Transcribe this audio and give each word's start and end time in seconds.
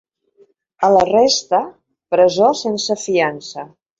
A 0.87 0.89
la 0.93 1.03
resta, 1.09 1.59
presó 2.15 2.49
sense 2.63 2.97
fiança. 3.05 3.67